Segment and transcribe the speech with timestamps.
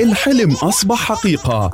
[0.00, 1.70] الحلم أصبح حقيقة.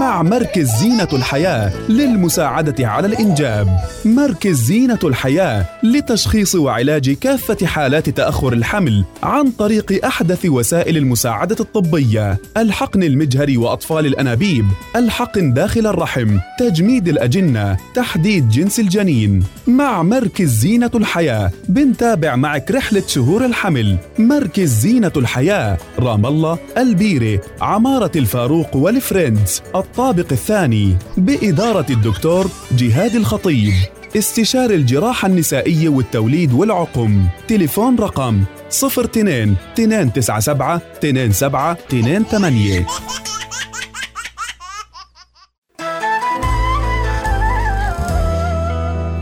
[0.00, 3.68] مع مركز زينة الحياة للمساعدة على الإنجاب.
[4.04, 12.38] مركز زينة الحياة لتشخيص وعلاج كافة حالات تأخر الحمل عن طريق أحدث وسائل المساعدة الطبية.
[12.56, 14.66] الحقن المجهري وأطفال الأنابيب.
[14.96, 16.38] الحقن داخل الرحم.
[16.58, 17.76] تجميد الأجنة.
[17.94, 19.44] تحديد جنس الجنين.
[19.66, 23.96] مع مركز زينة الحياة بنتابع معك رحلة شهور الحمل.
[24.18, 25.78] مركز زينة الحياة.
[25.98, 33.72] رام الله البيرة عمارة الفاروق والفريندز الطابق الثاني بإدارة الدكتور جهاد الخطيب.
[34.16, 37.26] استشار الجراحة النسائية والتوليد والعقم.
[37.48, 42.86] تليفون رقم 02 297 27 28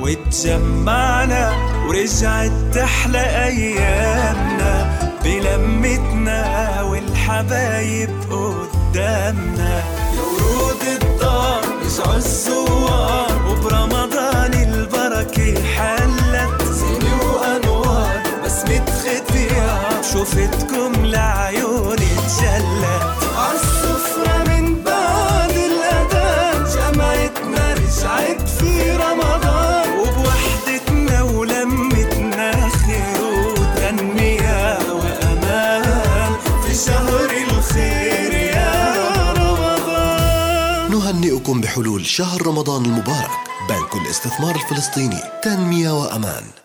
[0.00, 1.52] واتجمعنا
[1.88, 10.03] ورجعت تحلى أيامنا بلمتنا والحبايب قدامنا.
[12.24, 13.32] الزوار.
[13.50, 16.62] وبرمضان البركة حلت.
[16.78, 21.43] زيني وأنوار بسمة ختيار شوفتكم لعيوني
[41.74, 43.30] بحلول شهر رمضان المبارك.
[43.68, 45.20] بنك الاستثمار الفلسطيني.
[45.42, 46.63] تنمية وأمان.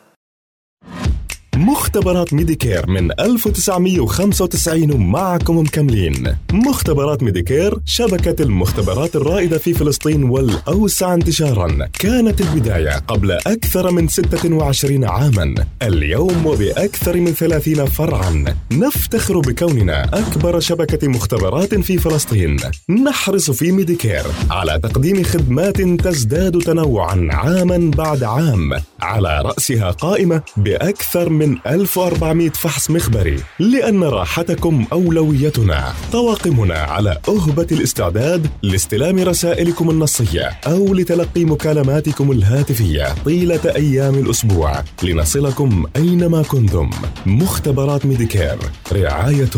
[1.72, 6.36] مختبرات ميديكير من 1995 ومعكم مكملين.
[6.53, 11.88] مختبرات ميديكير شبكة المختبرات الرائدة في فلسطين والأوسع انتشارا.
[12.00, 15.56] كانت البداية قبل أكثر من 26 عاما.
[15.81, 18.45] اليوم وبأكثر من 30 فرعا.
[18.72, 22.58] نفتخر بكوننا أكبر شبكة مختبرات في فلسطين.
[22.90, 28.74] نحرص في ميديكير على تقديم خدمات تزداد تنوعا عاما بعد عام.
[29.02, 35.94] على رأسها قائمة بأكثر من 1400 فحص مخبري لأن راحتكم أولويتنا.
[36.12, 44.84] طواقمنا على أهبة الاستعداد لاستلام رسائلكم النصية أو لتلقي مكالماتكم الهاتفية طيلة أيام الأسبوع.
[45.04, 46.90] لنصلكم أينما كنتم.
[47.26, 48.58] مختبرات ميديكير
[48.92, 49.56] رعاية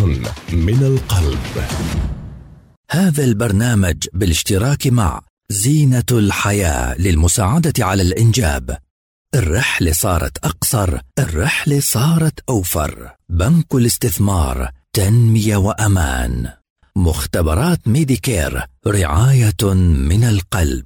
[0.54, 1.40] من القلب.
[2.92, 8.78] هذا البرنامج بالاشتراك مع زينة الحياة للمساعدة على الإنجاب.
[9.36, 13.12] الرحلة صارت أقصر الرحلة صارت أوفر.
[13.30, 16.50] بنك الاستثمار تنمية وأمان.
[16.96, 20.86] مختبرات ميديكير رعاية من القلب.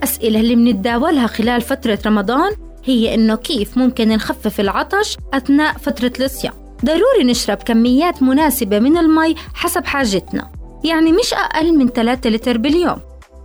[0.00, 2.52] الأسئلة اللي بنتداولها خلال فترة رمضان
[2.84, 6.52] هي إنه كيف ممكن نخفف العطش أثناء فترة الصيام.
[6.84, 10.52] ضروري نشرب كميات مناسبة من المي حسب حاجتنا.
[10.84, 13.00] يعني مش أقل من 3 لتر باليوم.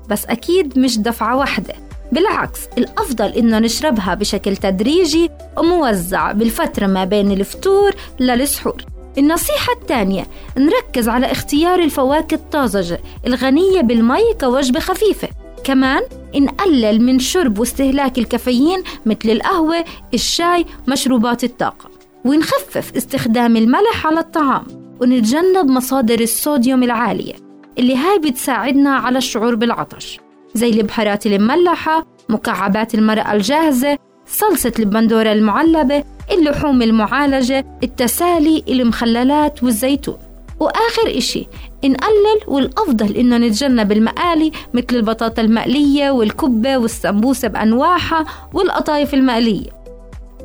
[0.09, 1.73] بس أكيد مش دفعة واحدة.
[2.11, 8.85] بالعكس الأفضل إنه نشربها بشكل تدريجي وموزع بالفترة ما بين الفطور للسحور.
[9.17, 10.27] النصيحة الثانية
[10.57, 15.27] نركز على اختيار الفواكه الطازجة الغنية بالمي كوجبة خفيفة.
[15.63, 16.01] كمان
[16.39, 21.89] نقلل من شرب واستهلاك الكافيين مثل القهوة، الشاي، مشروبات الطاقة.
[22.25, 24.63] ونخفف استخدام الملح على الطعام.
[25.01, 27.33] ونتجنب مصادر الصوديوم العالية
[27.79, 30.19] اللي هاي بتساعدنا على الشعور بالعطش.
[30.53, 33.97] زي البهارات المملحة، مكعبات المرقة الجاهزة،
[34.27, 40.17] صلصة البندورة المعلبة، اللحوم المعالجة، التسالي، المخللات والزيتون.
[40.59, 41.47] وآخر إشي
[41.85, 49.69] نقلل والأفضل إنه نتجنب المقالي مثل البطاطا المقلية والكبة والسمبوسة بأنواعها والقطايف المقلية.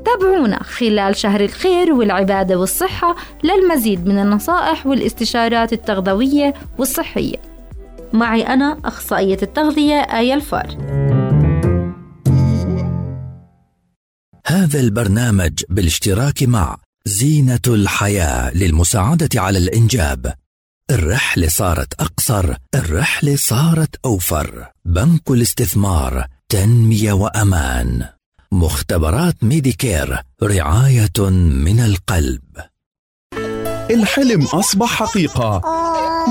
[0.05, 7.37] تابعونا خلال شهر الخير والعبادة والصحة للمزيد من النصائح والاستشارات التغذوية والصحية.
[8.12, 10.77] معي أنا أخصائية التغذية آية الفار.
[14.47, 16.77] هذا البرنامج بالاشتراك مع
[17.11, 20.35] زينة الحياة للمساعدة على الإنجاب.
[20.91, 24.67] الرحلة صارت أقصر الرحلة صارت أوفر.
[24.85, 28.09] بنك الاستثمار تنمية وأمان.
[28.53, 31.31] مختبرات ميديكير رعاية
[31.65, 32.43] من القلب.
[33.91, 35.62] الحلم أصبح حقيقة.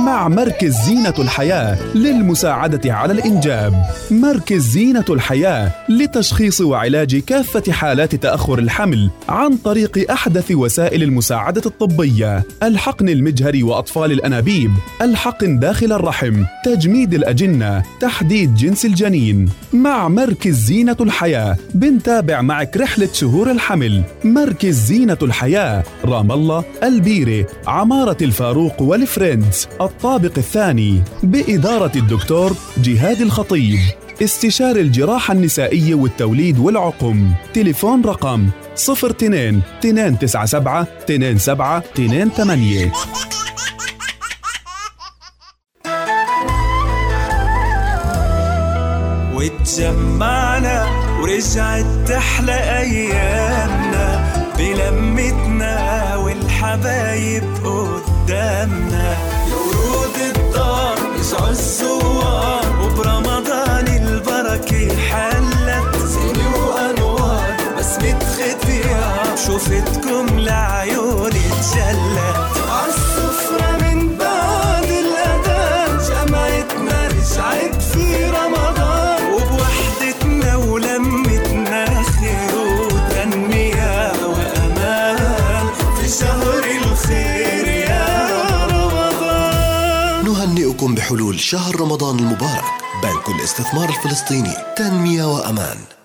[0.06, 3.74] مع مركز زينة الحياة للمساعدة على الإنجاب.
[4.12, 12.44] مركز زينة الحياة لتشخيص وعلاج كافة حالات تأخر الحمل عن طريق أحدث وسائل المساعدة الطبية.
[12.64, 14.72] الحقن المجهري وأطفال الأنابيب.
[15.02, 16.44] الحقن داخل الرحم.
[16.66, 17.84] تجميد الأجنة.
[18.02, 19.50] تحديد جنس الجنين.
[19.74, 24.04] مع مركز زينة الحياة بنتابع معك رحلة شهور الحمل.
[24.24, 25.84] مركز زينة الحياة.
[26.06, 33.80] رام الله البيرة عمارة الفاروق والفريندز الطابق الثاني بإدارة الدكتور جهاد الخطيب.
[34.24, 37.32] استشار الجراحة النسائية والتوليد والعقم.
[37.54, 42.92] تليفون رقم 02 297 27 28
[49.34, 50.88] واتجمعنا
[51.22, 54.06] ورجعت تحلى أيامنا
[54.58, 59.39] بلمتنا والحبايب قدامنا.
[61.30, 63.29] يسعوا الزوار وبرمضان
[91.40, 92.74] شهر رمضان المبارك.
[93.04, 94.54] بنك الاستثمار الفلسطيني.
[94.78, 95.99] تنمية وأمان.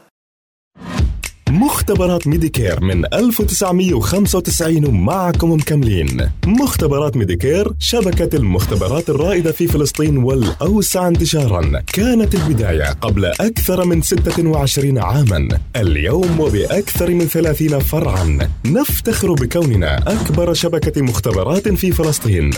[1.54, 6.30] مختبرات ميديكير من 1995 ومعكم مكملين.
[6.46, 11.82] مختبرات ميديكير شبكة المختبرات الرائدة في فلسطين والأوسع انتشارا.
[11.92, 15.48] كانت البداية قبل أكثر من 26 عاما.
[15.76, 18.38] اليوم وبأكثر من 30 فرعا.
[18.66, 22.50] نفتخر بكوننا أكبر شبكة مختبرات في فلسطين.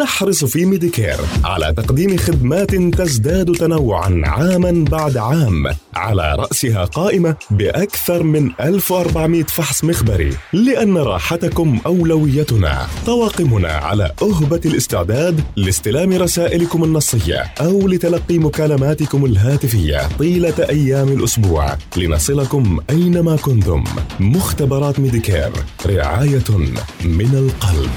[0.00, 5.64] نحرص في ميديكير على تقديم خدمات تزداد تنوعا عاما بعد عام.
[5.94, 12.86] على رأسها قائمة بأكثر من 1400 فحص مخبري لأن راحتكم أولويتنا.
[13.06, 21.76] طواقمنا على أهبة الاستعداد لاستلام رسائلكم النصية أو لتلقي مكالماتكم الهاتفية طيلة أيام الأسبوع.
[21.96, 23.84] لنصلكم أينما كنتم.
[24.20, 25.52] مختبرات ميديكير
[25.86, 26.58] رعاية
[27.04, 27.90] من القلب.